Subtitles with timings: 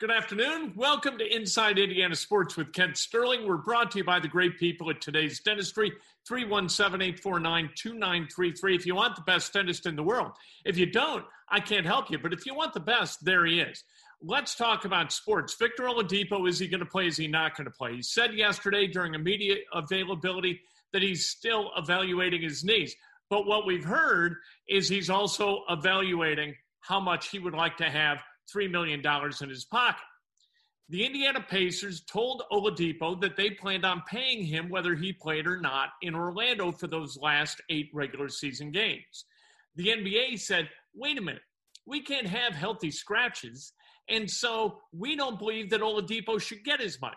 [0.00, 0.72] Good afternoon.
[0.76, 3.46] Welcome to Inside Indiana Sports with Kent Sterling.
[3.46, 5.92] We're brought to you by the great people at today's dentistry,
[6.26, 8.74] 317 849 2933.
[8.74, 10.32] If you want the best dentist in the world,
[10.64, 12.18] if you don't, I can't help you.
[12.18, 13.84] But if you want the best, there he is.
[14.22, 15.54] Let's talk about sports.
[15.58, 17.06] Victor Oladipo, is he going to play?
[17.06, 17.96] Is he not going to play?
[17.96, 20.62] He said yesterday during immediate availability
[20.94, 22.96] that he's still evaluating his knees.
[23.28, 28.22] But what we've heard is he's also evaluating how much he would like to have
[28.54, 29.02] $3 million
[29.40, 30.02] in his pocket.
[30.88, 35.60] The Indiana Pacers told Oladipo that they planned on paying him whether he played or
[35.60, 39.24] not in Orlando for those last eight regular season games.
[39.76, 41.42] The NBA said, wait a minute,
[41.86, 43.72] we can't have healthy scratches,
[44.08, 47.16] and so we don't believe that Oladipo should get his money.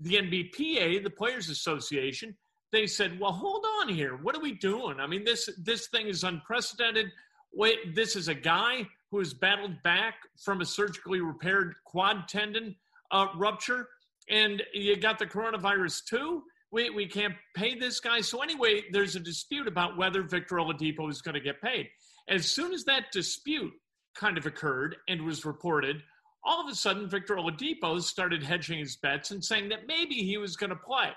[0.00, 2.36] The NBPA, the Players Association,
[2.72, 4.16] they said, well, hold on here.
[4.16, 5.00] What are we doing?
[5.00, 7.06] I mean, this this thing is unprecedented.
[7.52, 12.74] Wait, this is a guy who has battled back from a surgically repaired quad tendon
[13.12, 13.86] uh, rupture,
[14.28, 16.42] and you got the coronavirus too.
[16.72, 18.20] We, we can't pay this guy.
[18.22, 21.86] So, anyway, there's a dispute about whether Victor Oladipo is going to get paid.
[22.28, 23.72] As soon as that dispute
[24.16, 26.02] kind of occurred and was reported,
[26.44, 30.38] all of a sudden, Victor Oladipo started hedging his bets and saying that maybe he
[30.38, 31.10] was going to play.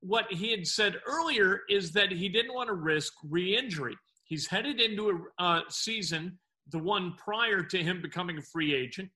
[0.00, 3.94] What he had said earlier is that he didn't want to risk re injury.
[4.24, 6.36] He's headed into a uh, season,
[6.70, 9.10] the one prior to him becoming a free agent.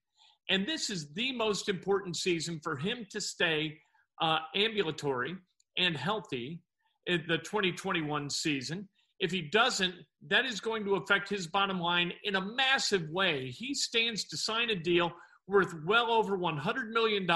[0.49, 3.79] And this is the most important season for him to stay
[4.21, 5.37] uh, ambulatory
[5.79, 6.61] and healthy
[7.07, 8.89] in the 2021 season.
[9.21, 9.95] If he doesn't,
[10.29, 13.51] that is going to affect his bottom line in a massive way.
[13.51, 15.13] He stands to sign a deal
[15.47, 17.29] worth well over $100 million,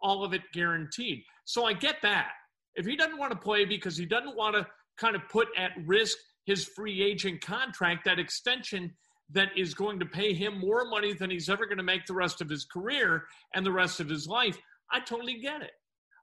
[0.00, 1.22] all of it guaranteed.
[1.44, 2.28] So I get that.
[2.74, 4.66] If he doesn't want to play because he doesn't want to
[4.96, 8.94] kind of put at risk his free agent contract, that extension
[9.30, 12.14] that is going to pay him more money than he's ever going to make the
[12.14, 13.24] rest of his career
[13.54, 14.58] and the rest of his life.
[14.90, 15.72] I totally get it.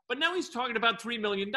[0.08, 1.52] But now he's talking about $3 million.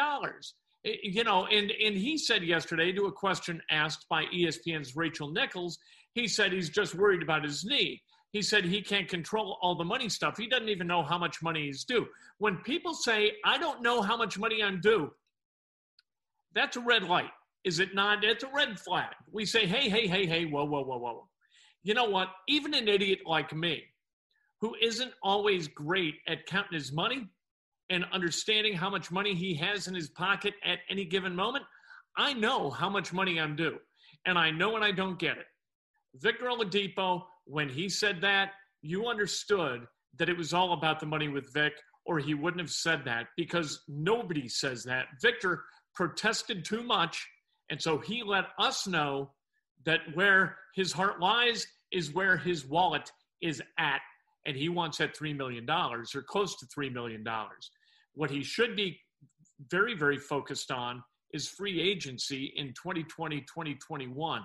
[0.85, 5.31] Eh, you know, and, and he said yesterday to a question asked by ESPN's Rachel
[5.31, 5.77] Nichols,
[6.13, 8.01] he said he's just worried about his knee.
[8.31, 10.37] He said he can't control all the money stuff.
[10.37, 12.07] He doesn't even know how much money he's due.
[12.37, 15.11] When people say, I don't know how much money I'm due,
[16.53, 17.31] that's a red light.
[17.63, 18.23] Is it not?
[18.23, 19.13] It's a red flag.
[19.31, 21.27] We say, hey, hey, hey, hey, whoa, whoa, whoa, whoa.
[21.83, 22.29] You know what?
[22.47, 23.83] Even an idiot like me,
[24.61, 27.27] who isn't always great at counting his money
[27.89, 31.65] and understanding how much money he has in his pocket at any given moment,
[32.17, 33.77] I know how much money I'm due.
[34.25, 35.45] And I know when I don't get it.
[36.15, 38.51] Victor Oladipo, when he said that,
[38.81, 41.73] you understood that it was all about the money with Vic,
[42.05, 45.05] or he wouldn't have said that because nobody says that.
[45.21, 45.63] Victor
[45.95, 47.25] protested too much
[47.69, 49.31] and so he let us know
[49.85, 53.11] that where his heart lies is where his wallet
[53.41, 54.01] is at.
[54.45, 57.23] And he wants that $3 million or close to $3 million.
[58.13, 58.99] What he should be
[59.69, 61.03] very, very focused on
[61.33, 64.41] is free agency in 2020, 2021.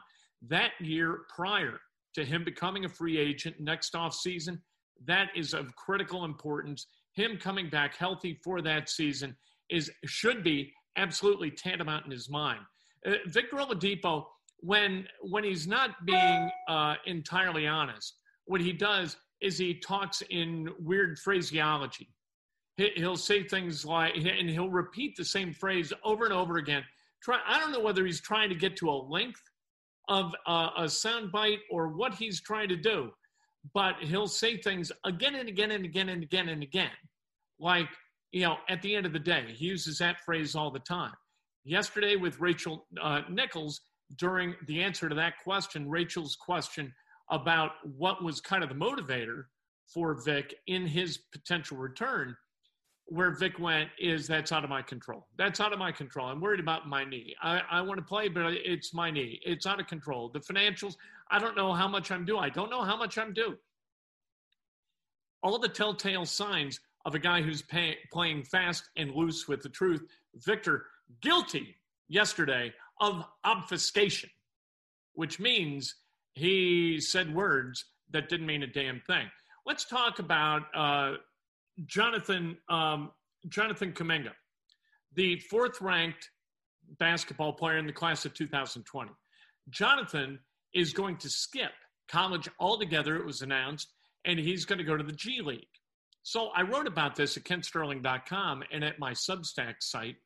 [0.48, 1.80] That year prior
[2.14, 4.60] to him becoming a free agent next off season,
[5.06, 6.86] that is of critical importance.
[7.14, 9.36] Him coming back healthy for that season
[9.70, 12.60] is should be absolutely tantamount in his mind.
[13.06, 14.24] Uh, Victor Oladipo,
[14.64, 18.14] when when he's not being uh, entirely honest,
[18.46, 22.08] what he does is he talks in weird phraseology.
[22.76, 26.82] He'll say things like, and he'll repeat the same phrase over and over again.
[27.22, 29.42] Try, I don't know whether he's trying to get to a length
[30.08, 33.10] of uh, a soundbite or what he's trying to do,
[33.74, 36.90] but he'll say things again and again and again and again and again.
[37.60, 37.88] Like,
[38.32, 41.12] you know, at the end of the day, he uses that phrase all the time.
[41.64, 43.82] Yesterday with Rachel uh, Nichols,
[44.16, 46.92] during the answer to that question, Rachel's question
[47.30, 49.44] about what was kind of the motivator
[49.92, 52.36] for Vic in his potential return,
[53.06, 55.26] where Vic went is that's out of my control.
[55.36, 56.26] That's out of my control.
[56.26, 57.34] I'm worried about my knee.
[57.42, 59.40] I, I want to play, but it's my knee.
[59.44, 60.30] It's out of control.
[60.30, 60.96] The financials,
[61.30, 62.38] I don't know how much I'm due.
[62.38, 63.56] I don't know how much I'm due.
[65.42, 69.68] All the telltale signs of a guy who's pay, playing fast and loose with the
[69.68, 70.02] truth.
[70.36, 70.86] Victor,
[71.20, 71.76] guilty
[72.08, 74.30] yesterday of obfuscation,
[75.14, 75.94] which means
[76.34, 79.26] he said words that didn't mean a damn thing.
[79.66, 81.14] Let's talk about uh,
[81.86, 83.10] Jonathan um,
[83.48, 84.32] Jonathan Kuminga,
[85.14, 86.30] the fourth ranked
[86.98, 89.10] basketball player in the class of 2020.
[89.70, 90.38] Jonathan
[90.74, 91.72] is going to skip
[92.08, 93.92] college altogether, it was announced,
[94.24, 95.66] and he's going to go to the G League.
[96.22, 100.16] So I wrote about this at kentsterling.com and at my Substack site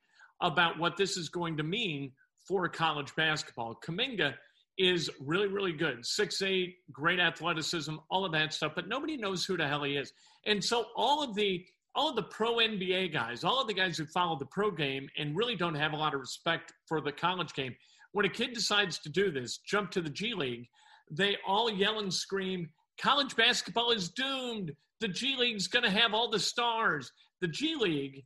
[0.41, 2.13] about what this is going to mean
[2.49, 3.79] for college basketball.
[3.85, 4.35] Kuminga
[4.79, 6.05] is really, really good.
[6.07, 9.97] Six eight, great athleticism, all of that stuff, but nobody knows who the hell he
[9.97, 10.13] is.
[10.47, 11.65] And so all of the
[11.95, 15.09] all of the pro NBA guys, all of the guys who follow the pro game
[15.19, 17.75] and really don't have a lot of respect for the college game,
[18.13, 20.69] when a kid decides to do this, jump to the G League,
[21.11, 22.69] they all yell and scream,
[23.01, 24.73] college basketball is doomed.
[25.01, 27.11] The G League's going to have all the stars.
[27.41, 28.25] The G League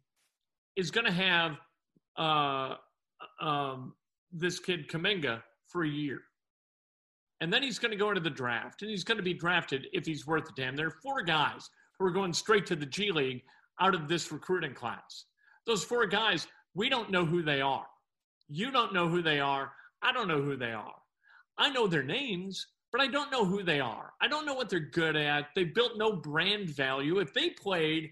[0.76, 1.52] is going to have
[2.16, 2.74] uh,
[3.40, 3.94] um,
[4.32, 6.20] this kid Kuminga for a year.
[7.40, 9.86] And then he's going to go into the draft, and he's going to be drafted
[9.92, 10.76] if he's worth a damn.
[10.76, 11.68] There are four guys
[11.98, 13.42] who are going straight to the G League
[13.80, 15.24] out of this recruiting class.
[15.66, 17.86] Those four guys, we don't know who they are.
[18.48, 19.72] You don't know who they are.
[20.02, 20.94] I don't know who they are.
[21.58, 24.12] I know their names, but I don't know who they are.
[24.20, 25.46] I don't know what they're good at.
[25.54, 27.18] They built no brand value.
[27.18, 28.10] If they played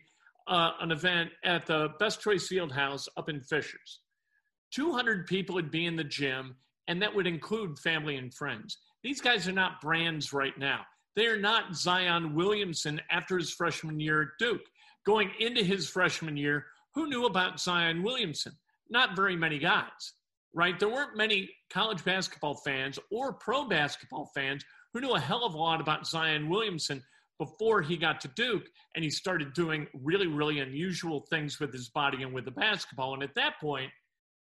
[0.49, 4.01] uh, an event at the Best Choice Field House up in Fishers,
[4.73, 6.57] 200 people would be in the gym,
[6.89, 8.79] and that would include family and friends.
[9.03, 10.81] These guys are not brands right now.
[11.17, 14.67] They are not Zion Williamson after his freshman year at Duke.
[15.07, 18.53] Going into his freshman year, who knew about Zion Williamson?
[18.91, 20.15] Not very many guys,
[20.55, 20.79] right?
[20.79, 25.55] There weren't many college basketball fans or pro basketball fans who knew a hell of
[25.55, 27.03] a lot about Zion Williamson
[27.39, 31.89] before he got to Duke and he started doing really, really unusual things with his
[31.89, 33.15] body and with the basketball.
[33.15, 33.91] And at that point,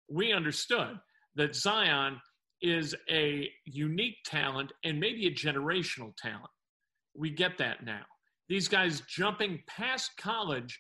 [0.10, 1.00] we understood
[1.36, 2.20] that Zion
[2.62, 6.50] is a unique talent and maybe a generational talent.
[7.16, 8.02] We get that now.
[8.48, 10.80] These guys jumping past college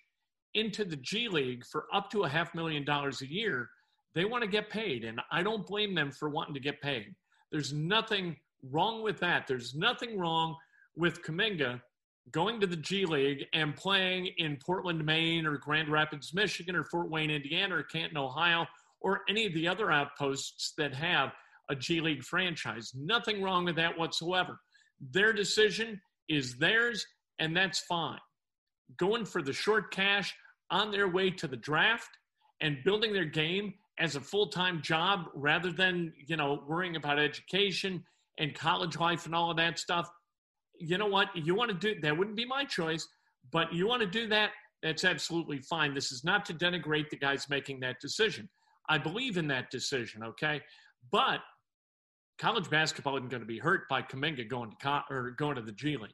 [0.53, 3.69] into the G League for up to a half million dollars a year,
[4.13, 5.03] they want to get paid.
[5.03, 7.13] And I don't blame them for wanting to get paid.
[7.51, 8.37] There's nothing
[8.71, 9.47] wrong with that.
[9.47, 10.55] There's nothing wrong
[10.95, 11.81] with Kuminga
[12.31, 16.83] going to the G League and playing in Portland, Maine, or Grand Rapids, Michigan, or
[16.83, 18.65] Fort Wayne, Indiana, or Canton, Ohio,
[19.05, 21.31] or any of the other outposts that have
[21.69, 22.91] a G League franchise.
[22.95, 24.59] Nothing wrong with that whatsoever.
[25.11, 27.05] Their decision is theirs,
[27.37, 28.19] and that's fine.
[28.97, 30.33] Going for the short cash
[30.71, 32.09] on their way to the draft
[32.61, 38.03] and building their game as a full-time job rather than, you know, worrying about education
[38.39, 40.09] and college life and all of that stuff.
[40.79, 41.29] You know what?
[41.35, 43.07] You want to do that wouldn't be my choice,
[43.51, 44.49] but you want to do that,
[44.81, 45.93] that's absolutely fine.
[45.93, 48.49] This is not to denigrate the guys making that decision.
[48.89, 50.61] I believe in that decision, okay?
[51.11, 51.39] But
[52.37, 55.61] college basketball isn't going to be hurt by Kuminga going to co- or going to
[55.61, 56.11] the G League.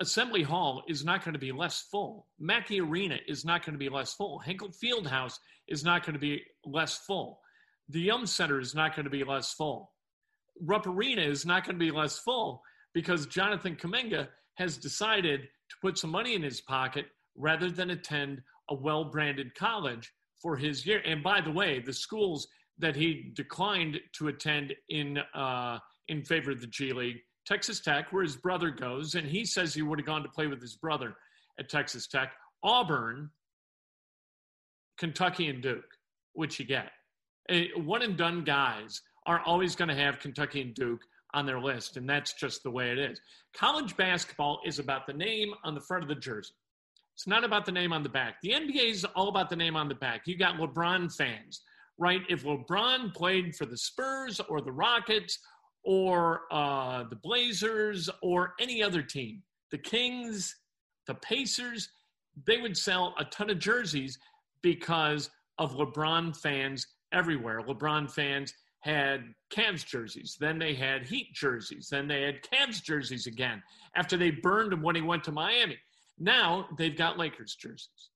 [0.00, 2.26] Assembly Hall is not going to be less full.
[2.38, 4.38] Mackey Arena is not going to be less full.
[4.38, 5.34] Hinkle Fieldhouse
[5.68, 7.38] is not going to be less full.
[7.90, 9.92] The Yum Center is not going to be less full.
[10.62, 12.62] Rupp Arena is not going to be less full
[12.94, 18.40] because Jonathan Kuminga has decided to put some money in his pocket rather than attend
[18.70, 21.02] a well branded college for his year.
[21.04, 25.78] And by the way, the schools that he declined to attend in uh,
[26.08, 27.18] in favor of the G League.
[27.46, 30.46] Texas Tech, where his brother goes, and he says he would have gone to play
[30.46, 31.16] with his brother
[31.58, 32.32] at Texas Tech.
[32.62, 33.30] Auburn,
[34.98, 35.96] Kentucky, and Duke,
[36.34, 36.90] which you get.
[37.76, 41.00] One and done guys are always going to have Kentucky and Duke
[41.32, 43.20] on their list, and that's just the way it is.
[43.54, 46.52] College basketball is about the name on the front of the jersey.
[47.20, 48.36] It's not about the name on the back.
[48.42, 50.22] The NBA is all about the name on the back.
[50.26, 51.62] You got LeBron fans
[52.00, 52.22] right?
[52.28, 55.38] If LeBron played for the Spurs or the Rockets
[55.84, 60.56] or uh, the Blazers or any other team, the Kings,
[61.06, 61.90] the Pacers,
[62.46, 64.18] they would sell a ton of jerseys
[64.62, 67.60] because of LeBron fans everywhere.
[67.60, 73.26] LeBron fans had Cavs jerseys, then they had Heat jerseys, then they had Cavs jerseys
[73.26, 73.62] again
[73.94, 75.76] after they burned him when he went to Miami.
[76.20, 78.10] Now they've got Lakers jerseys.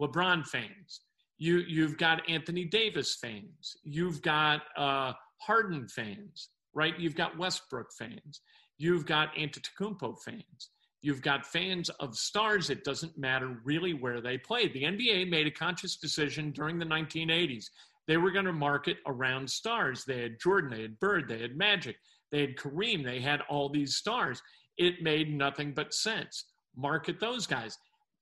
[0.00, 1.00] LeBron fans.
[1.36, 3.76] You you've got Anthony Davis fans.
[3.82, 6.98] You've got uh, Harden fans, right?
[6.98, 8.40] You've got Westbrook fans.
[8.78, 10.70] You've got Antetokounmpo fans.
[11.02, 12.70] You've got fans of stars.
[12.70, 14.68] It doesn't matter really where they play.
[14.68, 17.66] The NBA made a conscious decision during the 1980s.
[18.08, 20.04] They were going to market around stars.
[20.04, 21.96] They had Jordan, they had Bird, they had Magic,
[22.32, 24.42] they had Kareem, they had all these stars.
[24.76, 26.44] It made nothing but sense.
[26.76, 27.76] Market those guys.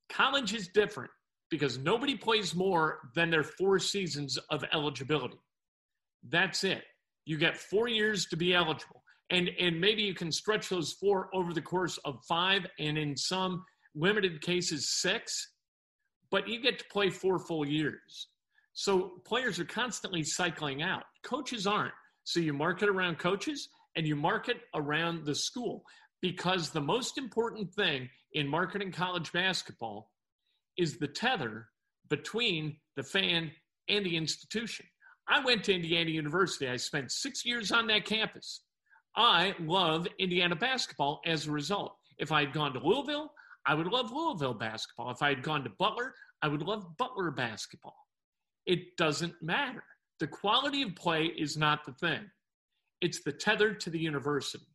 [0.09, 1.11] College is different
[1.51, 5.39] because nobody plays more than their four seasons of eligibility.
[6.29, 6.85] That's it.
[7.25, 11.29] You get four years to be eligible and and maybe you can stretch those four
[11.35, 15.53] over the course of five and in some limited cases six
[16.31, 18.29] but you get to play four full years
[18.73, 24.17] so players are constantly cycling out coaches aren't so you market around coaches and you
[24.17, 25.83] market around the school
[26.21, 30.13] because the most important thing in marketing college basketball
[30.79, 31.67] is the tether
[32.09, 33.51] between the fan
[33.89, 34.87] and the institution
[35.29, 38.63] i went to indiana university i spent six years on that campus
[39.17, 41.97] I love Indiana basketball as a result.
[42.19, 43.33] If I had gone to Louisville,
[43.65, 45.11] I would love Louisville basketball.
[45.11, 47.97] If I had gone to Butler, I would love Butler basketball.
[48.67, 49.83] It doesn't matter.
[50.21, 52.31] The quality of play is not the thing,
[53.01, 54.67] it's the tether to the university.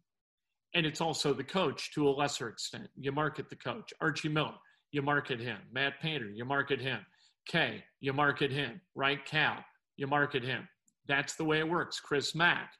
[0.73, 2.89] And it's also the coach to a lesser extent.
[2.95, 3.93] You market the coach.
[3.99, 4.55] Archie Miller,
[4.91, 5.57] you market him.
[5.71, 6.99] Matt Painter, you market him.
[7.45, 8.79] Kay, you market him.
[8.95, 9.23] Right?
[9.25, 9.63] Cal,
[9.97, 10.67] you market him.
[11.07, 11.99] That's the way it works.
[11.99, 12.73] Chris Mack,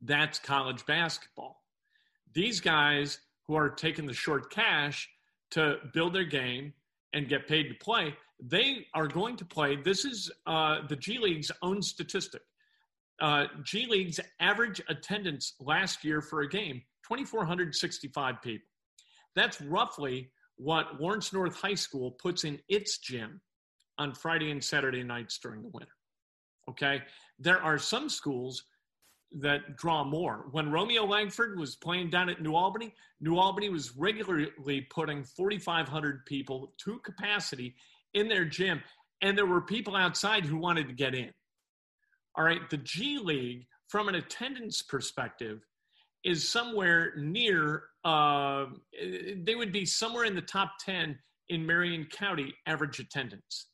[0.00, 1.62] that's college basketball.
[2.34, 5.08] These guys who are taking the short cash
[5.52, 6.72] to build their game
[7.12, 9.76] and get paid to play, they are going to play.
[9.76, 12.42] This is uh, the G League's own statistic.
[13.20, 18.66] Uh, G League's average attendance last year for a game 2,465 people.
[19.34, 23.40] That's roughly what Lawrence North High School puts in its gym
[23.98, 25.92] on Friday and Saturday nights during the winter.
[26.68, 27.02] Okay.
[27.38, 28.64] There are some schools
[29.32, 30.46] that draw more.
[30.52, 36.24] When Romeo Langford was playing down at New Albany, New Albany was regularly putting 4,500
[36.26, 37.74] people to capacity
[38.14, 38.82] in their gym,
[39.22, 41.30] and there were people outside who wanted to get in.
[42.36, 45.60] All right, the G League, from an attendance perspective,
[46.24, 48.66] is somewhere near, uh,
[49.36, 53.68] they would be somewhere in the top 10 in Marion County average attendance.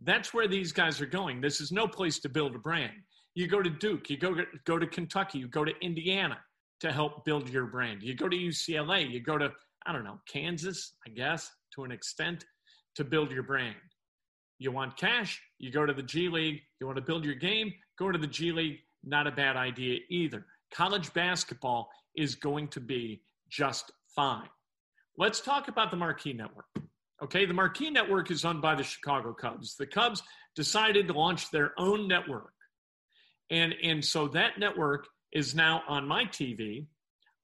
[0.00, 1.40] That's where these guys are going.
[1.40, 2.92] This is no place to build a brand.
[3.34, 6.38] You go to Duke, you go go to Kentucky, you go to Indiana
[6.80, 8.02] to help build your brand.
[8.02, 9.52] You go to UCLA, you go to,
[9.86, 12.44] I don't know, Kansas, I guess, to an extent,
[12.96, 13.76] to build your brand.
[14.62, 16.60] You want cash, you go to the G League.
[16.80, 18.78] You want to build your game, go to the G League.
[19.04, 20.46] Not a bad idea either.
[20.72, 24.48] College basketball is going to be just fine.
[25.18, 26.66] Let's talk about the Marquee Network.
[27.22, 29.76] Okay, the Marquee Network is owned by the Chicago Cubs.
[29.76, 30.22] The Cubs
[30.54, 32.52] decided to launch their own network
[33.52, 36.86] and, and so that network is now on my TV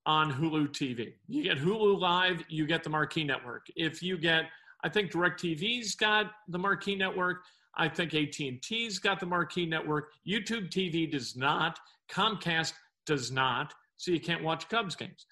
[0.07, 1.13] on Hulu TV.
[1.29, 3.67] You get Hulu Live, you get the Marquee Network.
[3.77, 4.45] If you get,
[4.85, 7.39] I think DirecTV's got the Marquee Network.
[7.77, 10.11] I think AT&T's got the Marquee Network.
[10.27, 11.79] YouTube TV does not.
[12.11, 12.73] Comcast
[13.07, 13.75] does not.
[13.97, 15.27] So you can't watch Cubs games.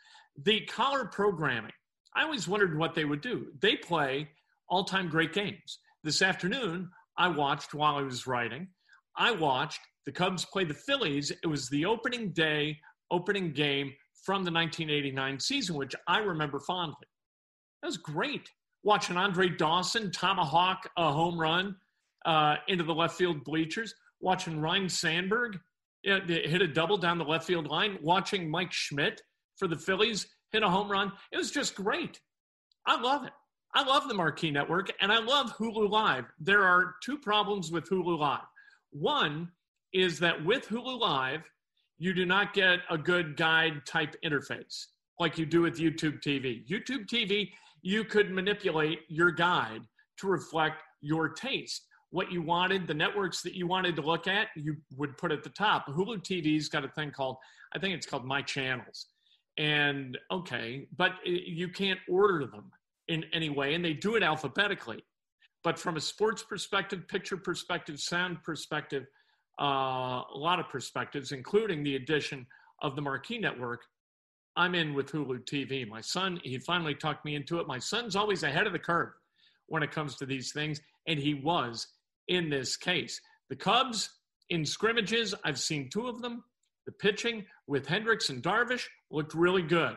[0.44, 1.72] The collar programming,
[2.14, 3.46] I always wondered what they would do.
[3.60, 4.28] They play
[4.68, 5.78] all-time great games.
[6.02, 8.68] This afternoon, I watched while I was writing.
[9.16, 11.30] I watched the Cubs play the Phillies.
[11.30, 12.78] It was the opening day,
[13.10, 13.92] opening game
[14.24, 17.06] from the 1989 season, which I remember fondly.
[17.82, 18.48] That was great.
[18.86, 21.74] Watching Andre Dawson tomahawk a home run
[22.24, 23.92] uh, into the left field bleachers.
[24.20, 25.58] Watching Ryne Sandberg
[26.04, 27.98] hit a double down the left field line.
[28.00, 29.20] Watching Mike Schmidt
[29.56, 31.10] for the Phillies hit a home run.
[31.32, 32.20] It was just great.
[32.86, 33.32] I love it.
[33.74, 36.26] I love the Marquee Network and I love Hulu Live.
[36.38, 38.46] There are two problems with Hulu Live.
[38.92, 39.50] One
[39.92, 41.42] is that with Hulu Live,
[41.98, 44.86] you do not get a good guide type interface
[45.18, 46.64] like you do with YouTube TV.
[46.68, 47.50] YouTube TV,
[47.86, 49.82] you could manipulate your guide
[50.18, 51.86] to reflect your taste.
[52.10, 55.44] What you wanted, the networks that you wanted to look at, you would put at
[55.44, 55.86] the top.
[55.86, 57.36] Hulu TV's got a thing called,
[57.76, 59.06] I think it's called My Channels.
[59.56, 62.72] And okay, but you can't order them
[63.06, 65.04] in any way, and they do it alphabetically.
[65.62, 69.04] But from a sports perspective, picture perspective, sound perspective,
[69.60, 72.46] uh, a lot of perspectives, including the addition
[72.82, 73.82] of the Marquee Network,
[74.56, 75.86] I'm in with Hulu TV.
[75.86, 77.66] My son, he finally talked me into it.
[77.66, 79.10] My son's always ahead of the curve
[79.66, 81.86] when it comes to these things, and he was
[82.28, 83.20] in this case.
[83.50, 84.10] The Cubs
[84.50, 86.42] in scrimmages, I've seen two of them.
[86.86, 89.96] The pitching with Hendricks and Darvish looked really good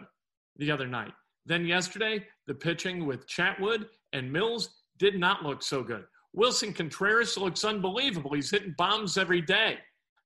[0.58, 1.14] the other night.
[1.46, 6.04] Then yesterday, the pitching with Chatwood and Mills did not look so good.
[6.36, 8.34] Willson Contreras looks unbelievable.
[8.34, 9.78] He's hitting bombs every day.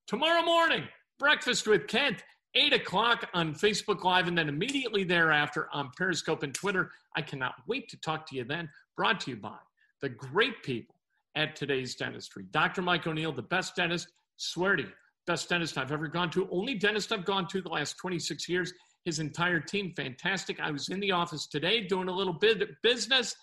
[0.07, 0.83] Tomorrow morning,
[1.19, 2.23] breakfast with Kent,
[2.55, 6.91] 8 o'clock on Facebook Live, and then immediately thereafter on Periscope and Twitter.
[7.15, 8.69] I cannot wait to talk to you then.
[8.95, 9.57] Brought to you by
[10.01, 10.95] the great people
[11.36, 12.45] at today's dentistry.
[12.51, 12.81] Dr.
[12.81, 14.91] Mike O'Neill, the best dentist, swear to you,
[15.25, 16.48] best dentist I've ever gone to.
[16.51, 18.74] Only dentist I've gone to the last 26 years.
[19.05, 20.60] His entire team, fantastic.
[20.60, 23.36] I was in the office today doing a little bit of business.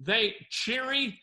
[0.00, 1.20] They cheery,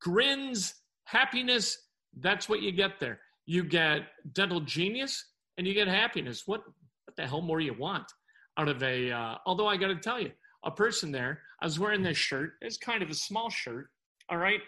[0.00, 0.74] grins,
[1.04, 1.76] happiness.
[2.18, 3.20] That's what you get there.
[3.46, 5.24] You get dental genius
[5.60, 6.44] and you get happiness.
[6.46, 6.62] What,
[7.04, 8.10] what the hell more you want
[8.56, 10.30] out of a, uh, although I got to tell you,
[10.64, 12.54] a person there, I was wearing this shirt.
[12.62, 13.90] It's kind of a small shirt.
[14.30, 14.60] All right.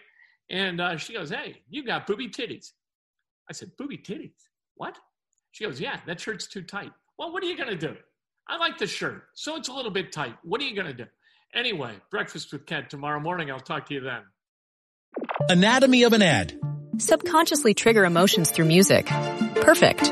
[0.51, 2.73] And uh, she goes, Hey, you got booby titties.
[3.49, 4.35] I said, Booby titties?
[4.75, 4.95] What?
[5.51, 6.91] She goes, Yeah, that shirt's too tight.
[7.17, 7.95] Well, what are you going to do?
[8.47, 10.35] I like the shirt, so it's a little bit tight.
[10.43, 11.05] What are you going to do?
[11.55, 13.49] Anyway, breakfast with Kent tomorrow morning.
[13.49, 14.21] I'll talk to you then.
[15.49, 16.53] Anatomy of an ad.
[16.99, 19.07] Subconsciously trigger emotions through music.
[19.55, 20.11] Perfect.